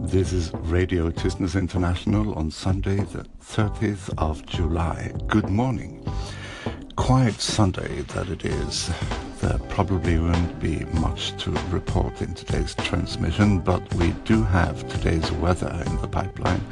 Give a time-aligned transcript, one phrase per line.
[0.00, 5.12] This is Radio Tysnes International on Sunday, the 30th of July.
[5.26, 6.06] Good morning.
[6.94, 8.90] Quiet Sunday that it is.
[9.40, 15.32] There probably won't be much to report in today's transmission, but we do have today's
[15.32, 16.64] weather in the pipeline,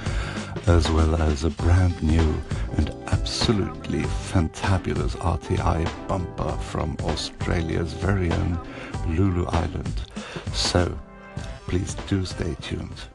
[0.69, 2.43] as well as a brand new
[2.77, 8.59] and absolutely fantabulous RTI bumper from Australia's very own
[9.09, 10.03] Lulu Island.
[10.53, 10.97] So,
[11.67, 13.09] please do stay tuned.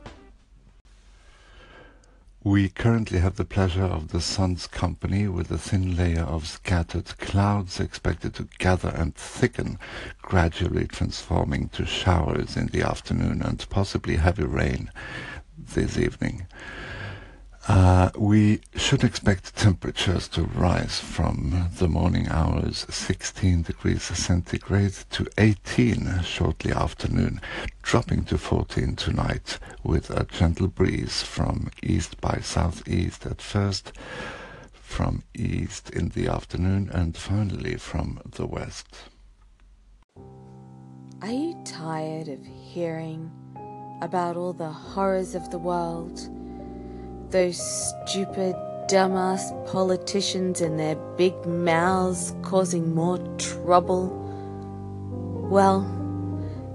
[2.44, 7.16] We currently have the pleasure of the sun's company with a thin layer of scattered
[7.20, 9.78] clouds expected to gather and thicken,
[10.24, 14.90] gradually transforming to showers in the afternoon and possibly heavy rain
[15.56, 16.48] this evening.
[17.68, 25.28] Uh, we should expect temperatures to rise from the morning hours 16 degrees centigrade to
[25.38, 27.40] 18 shortly afternoon,
[27.84, 33.92] dropping to 14 tonight with a gentle breeze from east by southeast at first,
[34.74, 38.88] from east in the afternoon, and finally from the west.
[41.22, 43.32] Are you tired of hearing
[44.02, 46.20] about all the horrors of the world?
[47.32, 48.58] Those stupid,
[48.90, 54.10] dumbass politicians and their big mouths causing more trouble?
[55.50, 55.88] Well,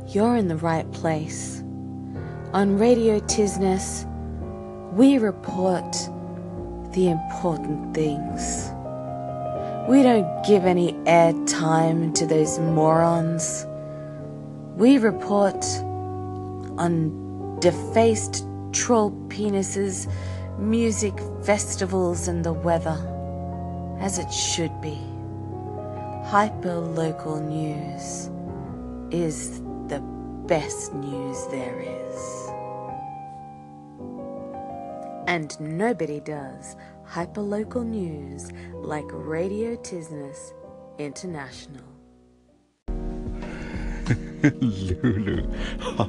[0.08, 1.62] you're in the right place.
[2.54, 4.06] On Radio Tysnes,
[4.94, 5.92] we report
[6.92, 8.70] the important things.
[9.90, 13.66] We don't give any airtime to those morons.
[14.76, 15.62] We report
[16.78, 20.10] on defaced troll penises
[20.58, 22.98] music festivals and the weather,
[24.00, 24.98] as it should be.
[26.24, 28.30] Hyper local news
[29.10, 30.00] is the
[30.46, 32.48] best news there is.
[35.26, 40.52] And nobody does hyperlocal news like Radio Tysnes
[40.98, 41.84] International.
[44.60, 45.48] Lulu,
[45.98, 46.08] I,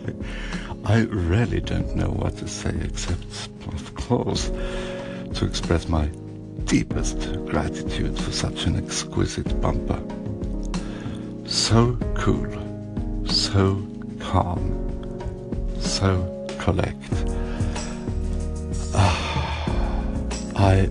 [0.85, 6.05] I really don't know what to say except, of to express my
[6.63, 10.01] deepest gratitude for such an exquisite bumper.
[11.45, 12.47] So cool,
[13.27, 13.85] so
[14.19, 14.61] calm,
[15.79, 16.95] so collect.
[18.95, 19.65] Ah,
[20.55, 20.89] I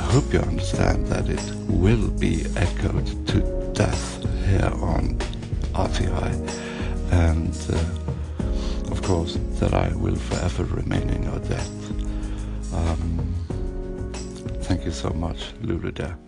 [0.00, 3.40] hope you understand that it will be echoed to
[3.72, 5.16] death here on
[5.74, 6.32] RTI
[7.12, 11.70] and uh, of course that I will forever remain in your debt.
[12.72, 13.34] Um,
[14.62, 16.18] thank you so much, Lulu Her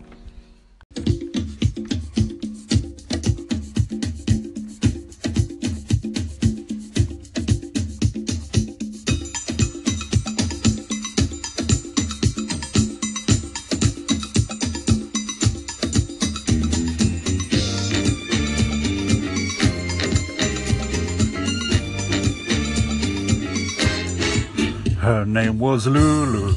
[25.60, 26.54] was Lulu.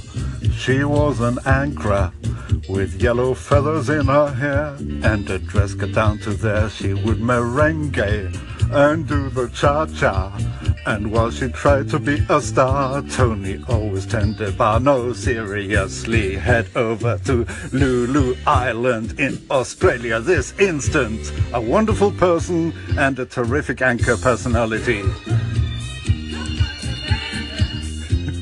[0.53, 2.14] She was an anchor
[2.69, 6.69] with yellow feathers in her hair and a dress cut down to there.
[6.69, 8.34] She would merengue
[8.72, 10.31] and do the cha-cha.
[10.86, 14.80] And while she tried to be a star, Tony always tended bar.
[14.80, 21.34] No, seriously, head over to Lulu Island in Australia this instant.
[21.53, 25.03] A wonderful person and a terrific anchor personality.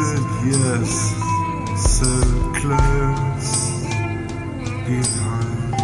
[0.00, 0.92] wasted yes,
[1.76, 2.12] so
[2.54, 3.50] close
[4.86, 5.74] behind.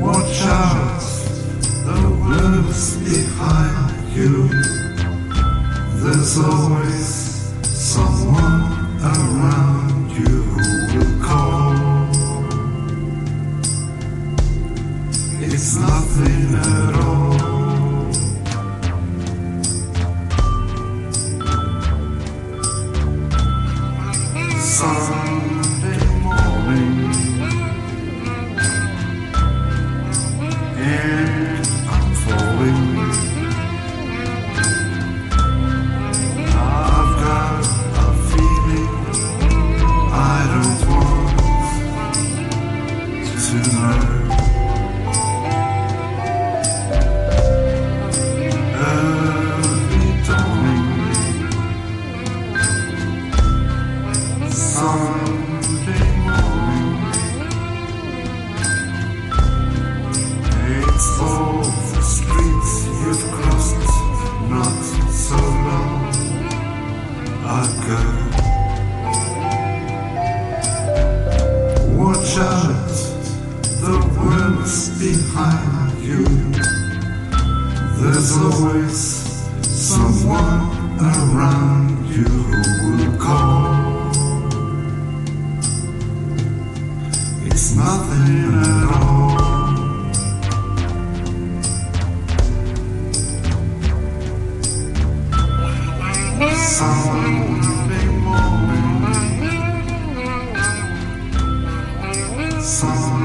[0.00, 1.00] Watch out,
[1.86, 4.48] the world's behind you.
[6.02, 6.79] There's always
[102.80, 103.19] Sunday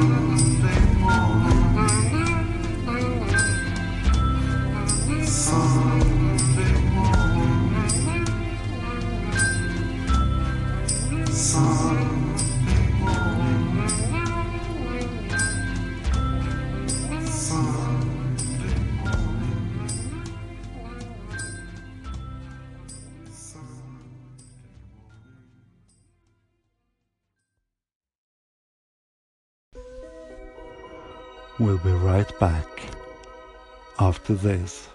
[34.26, 34.95] after this.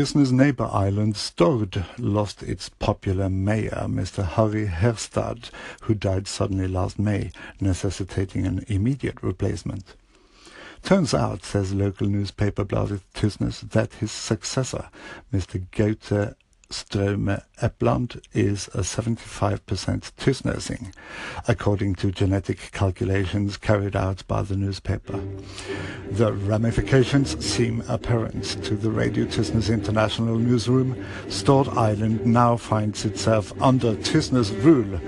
[0.00, 4.24] Tysnes neighbor island Stord lost its popular mayor, Mr.
[4.26, 5.50] Harry Herstad,
[5.82, 9.94] who died suddenly last May, necessitating an immediate replacement.
[10.82, 14.88] Turns out, says local newspaper Bladet Tysnes, that his successor,
[15.34, 15.66] Mr.
[15.70, 16.34] Gaute
[16.70, 19.60] Ströme Epland, is a 75%
[20.16, 20.94] Tysnesing,
[21.48, 25.20] according to genetic calculations carried out by the newspaper.
[26.10, 30.94] The ramifications seem apparent to the Radio Tysnes International newsroom.
[31.26, 35.00] Stord Island now finds itself under Tysnes rule.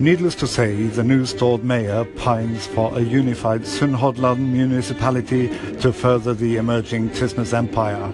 [0.00, 6.34] Needless to say, the new Stord mayor pines for a unified Sunnhordland municipality to further
[6.34, 8.12] the emerging Tysnes empire.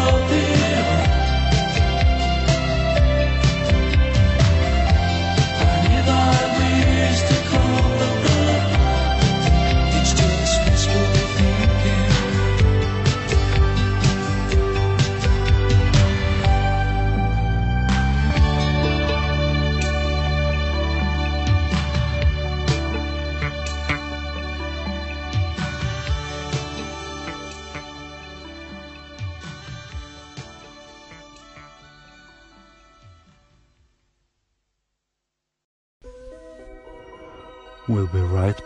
[0.00, 0.49] all things.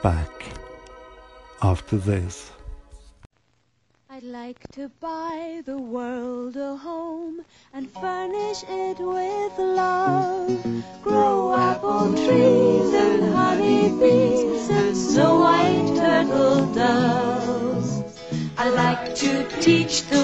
[0.05, 0.45] back
[1.63, 2.53] after this.
[4.11, 7.41] I'd like to buy the world a home
[7.73, 10.63] and furnish it with love.
[11.03, 17.91] Grow apple trees and honey bees and snow white turtle doves.
[18.59, 20.24] I'd like to teach the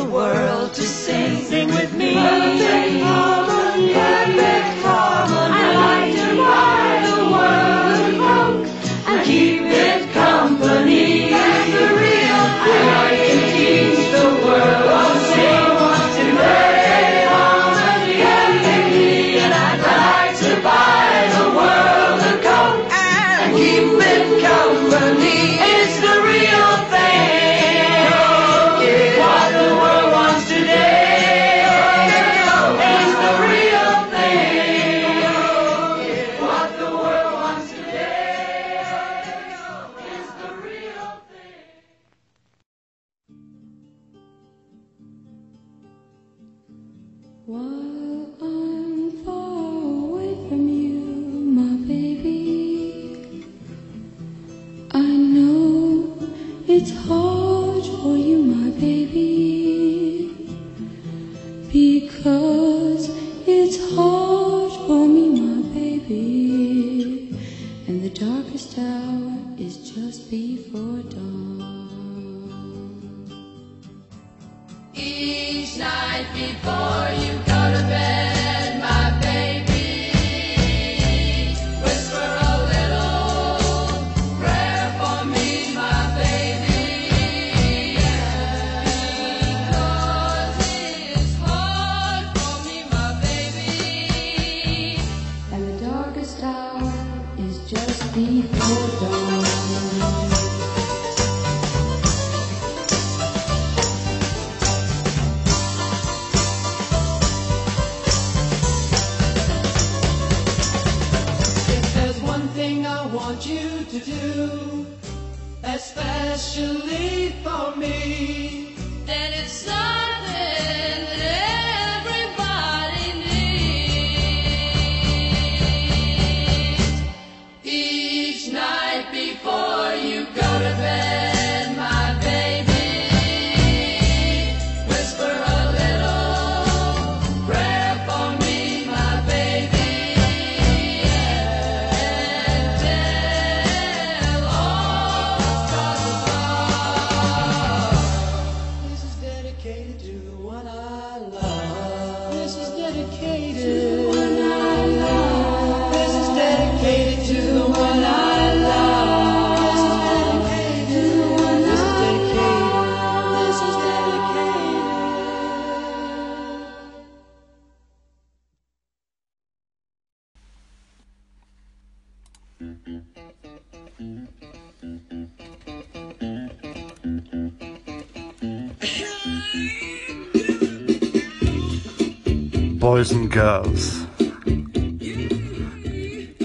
[183.01, 184.07] boys and girls.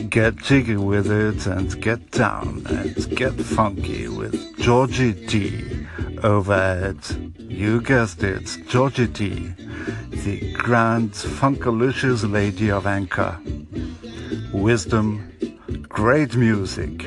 [0.09, 5.85] Get jiggy with it and get down and get funky with Georgie D
[6.24, 9.53] over at, you guessed it, Georgie D,
[10.12, 13.38] the grand funkalicious lady of Anchor.
[14.53, 15.29] Wisdom,
[15.89, 17.03] great music,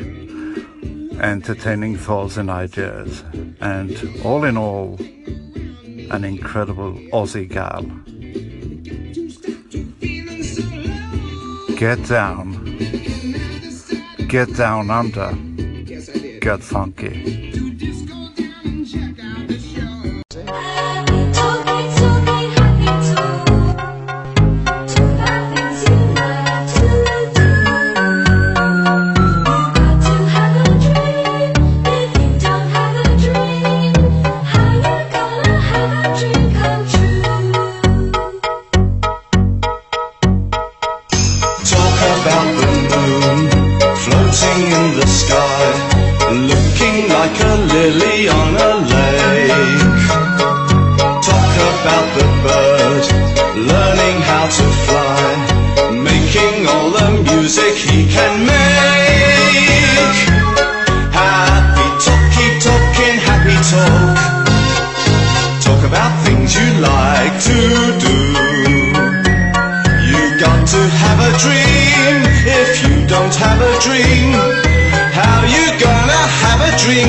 [1.22, 3.24] entertaining thoughts and ideas,
[3.62, 4.98] and all in all,
[6.10, 7.82] an incredible Aussie gal.
[11.78, 12.76] Get down.
[14.26, 15.32] Get down under.
[16.40, 17.47] Get funky.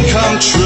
[0.10, 0.59] come true.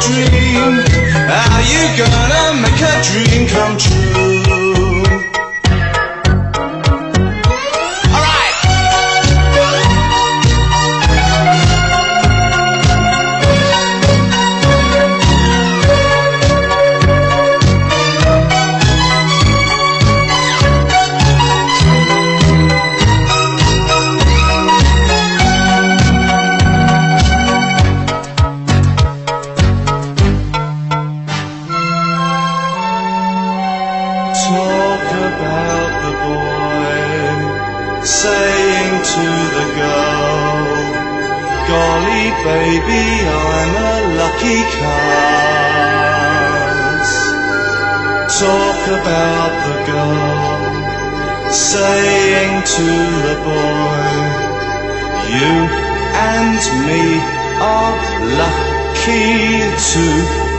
[0.00, 0.80] Dream,
[1.28, 3.89] how you gonna make a dream come true?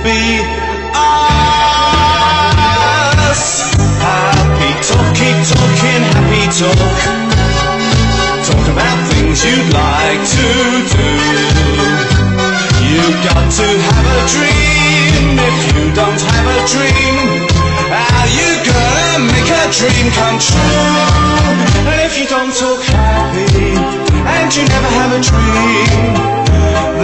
[0.04, 0.42] Be
[0.98, 1.62] us.
[4.02, 6.98] Happy talk, keep talking, happy talk.
[8.42, 10.48] Talk about things you'd like to
[10.90, 11.10] do.
[12.82, 15.38] You've got to have a dream.
[15.38, 17.16] If you don't have a dream,
[17.94, 20.98] how you gonna make a dream come true?
[21.86, 26.18] And if you don't talk happy and you never have a dream,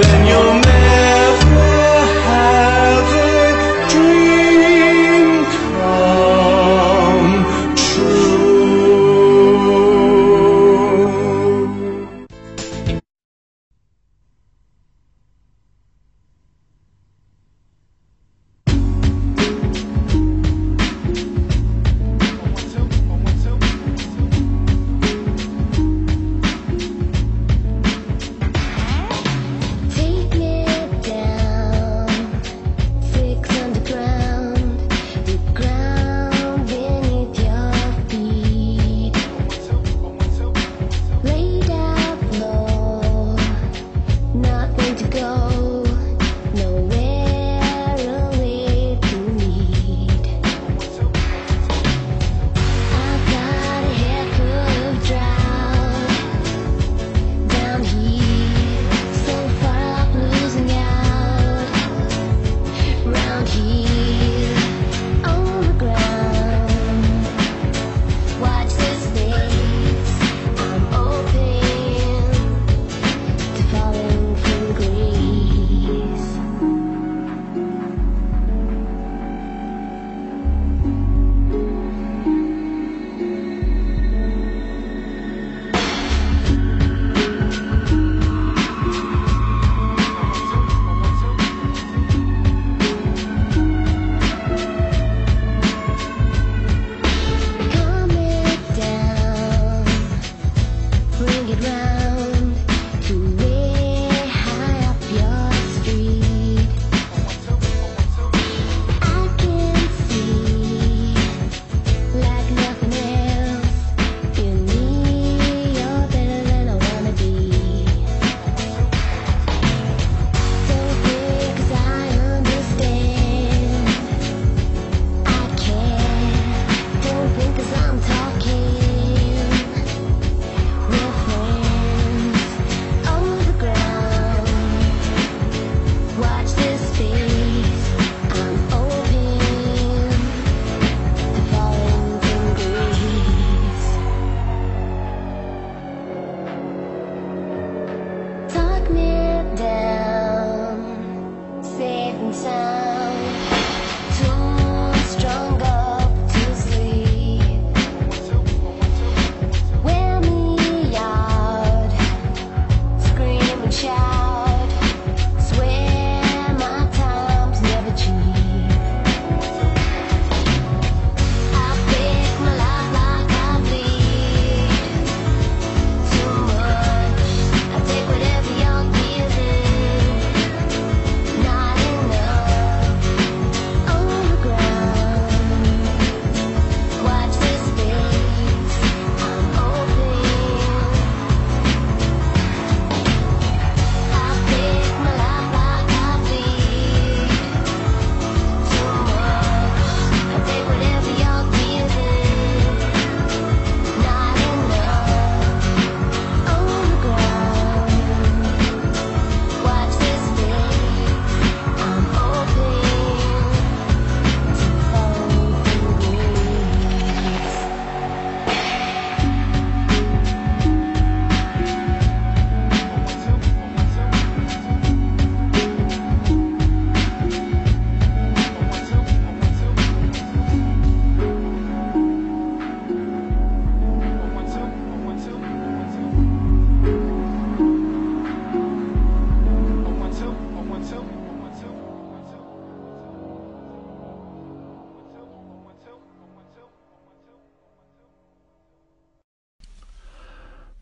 [0.02, 1.17] then you'll never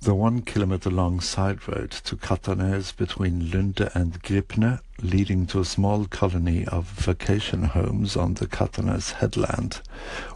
[0.06, 5.66] The one kilometer long side road to Katanäs between Lunde and Gripne, leading to a
[5.66, 9.82] small colony of vacation homes on the Katanäs headland,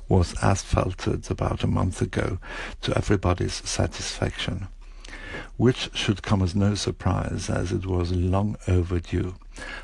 [0.07, 2.39] was asphalted about a month ago
[2.81, 4.69] to everybody's satisfaction,
[5.57, 9.35] which should come as no surprise as it was long overdue.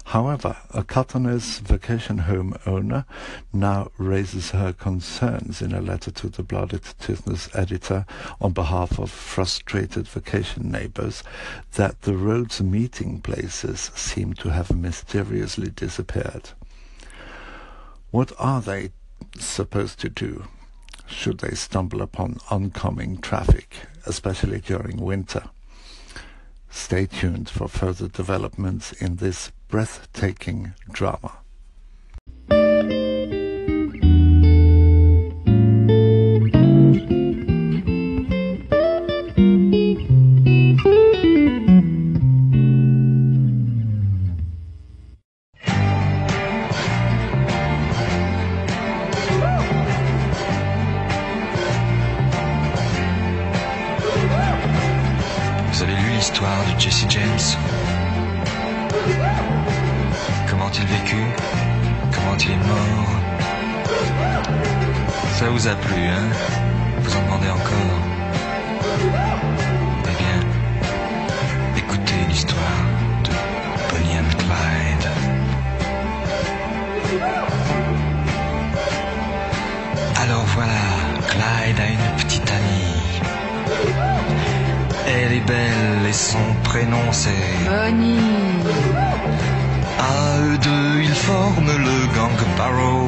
[0.05, 3.05] However, a Katanäs vacation home owner
[3.51, 8.05] now raises her concerns in a letter to the Bladet Tysnes editor
[8.39, 11.23] on behalf of frustrated vacation neighbors
[11.73, 16.51] that the road's meeting places seem to have mysteriously disappeared.
[18.11, 18.91] What are they
[19.37, 20.45] supposed to do
[21.07, 25.43] should they stumble upon oncoming traffic, especially during winter?
[26.69, 31.44] Stay tuned for further developments in this breathtaking drama.
[86.75, 88.19] Prénom c'est Bonnie.
[90.13, 93.07] À eux deux, ils forment le gang Barrow.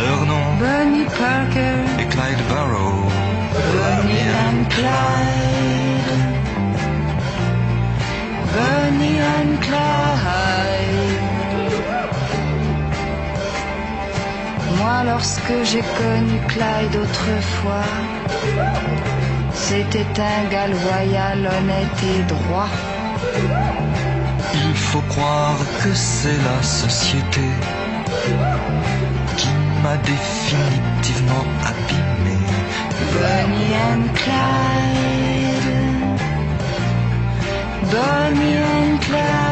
[0.00, 1.78] Leur nom Bonnie Parker.
[2.00, 2.98] est Clyde Barrow.
[3.76, 6.12] Bonnie and Clyde.
[8.56, 11.14] Bonnie and Clyde.
[14.78, 17.92] Moi, lorsque j'ai connu Clyde autrefois,
[19.56, 22.68] c'était un gars loyal, honnête et droit.
[24.54, 27.40] Il faut croire que c'est la société
[29.36, 29.48] qui
[29.82, 32.38] m'a définitivement abîmé.
[33.14, 35.68] Bonnie and Clyde.
[37.92, 39.46] Bonnie and Clyde.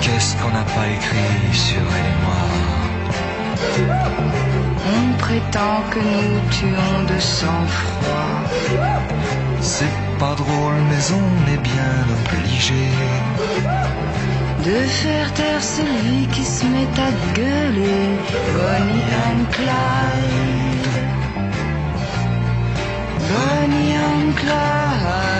[0.00, 2.46] Qu'est-ce qu'on n'a pas écrit sur elle et moi
[5.36, 8.40] prétend que nous tuons de sang-froid.
[9.60, 12.84] C'est pas drôle, mais on est bien obligé.
[14.64, 18.18] De faire taire celui qui se met à gueuler.
[18.54, 20.94] Bonnie and Clyde.
[23.32, 25.36] Bonnie and Clyde.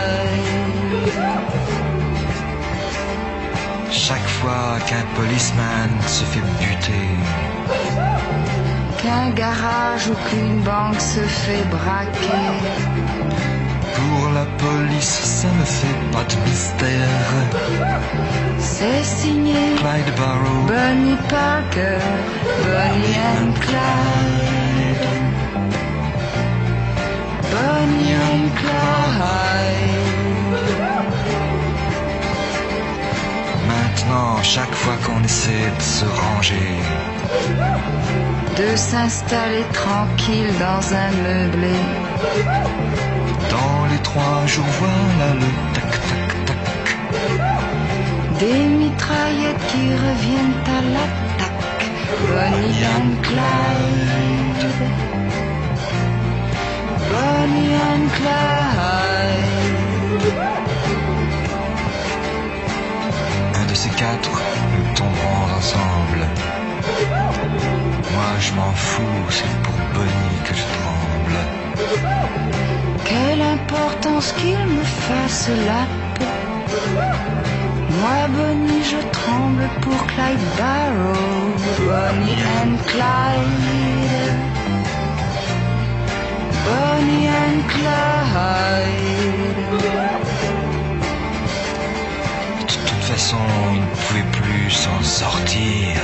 [3.90, 7.10] Chaque fois qu'un policeman se fait buter,
[9.06, 12.50] Qu'un garage ou qu'une banque se fait braquer.
[13.96, 17.30] pour la police, ça ne fait pas de mystère.
[18.58, 22.02] C'est signé Clyde Barrow, Bonnie Parker,
[22.64, 25.06] Bonnie and Clyde.
[27.52, 29.86] Bonnie and Clyde.
[33.68, 36.80] Maintenant, chaque fois qu'on essaie de se ranger,
[38.56, 41.76] De s'installer tranquille dans un meublé.
[43.50, 46.86] dans les trois jours, voilà le tac tac tac.
[48.40, 51.86] Des mitraillettes qui reviennent à l'attaque.
[52.28, 54.64] Bonnie and Clyde.
[57.12, 59.56] Bonnie and Clyde.
[63.54, 64.30] Un de ces quatre,
[64.72, 66.22] nous tomberons ensemble.
[68.14, 71.38] Moi, je m'en fous, c'est pour Bonnie que je tremble.
[73.04, 75.82] Quelle importance qu'il me fasse la
[76.16, 76.24] peau.
[78.00, 81.54] Moi, Bonnie, je tremble pour Clyde Barrow.
[81.88, 84.34] Bonnie and Clyde.
[86.66, 87.45] Bonnie and
[93.32, 95.96] il ne pouvait plus s'en sortir.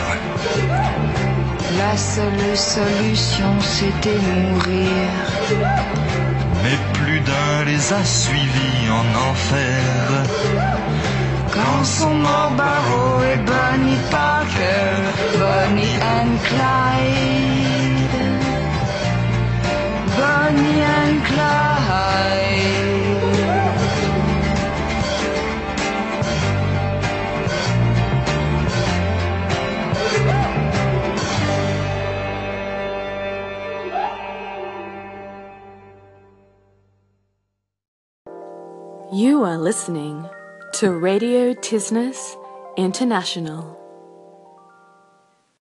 [1.78, 5.08] La seule solution, c'était mourir.
[6.62, 9.82] Mais plus d'un les a suivis en enfer.
[11.52, 14.94] Quand sont morts Barrow et Bonnie Parker,
[15.38, 18.16] Bonnie and Clyde.
[20.18, 22.81] Bonnie and Clyde.
[39.22, 40.28] You are listening
[40.80, 42.36] to Radio Tysnes
[42.76, 43.81] International.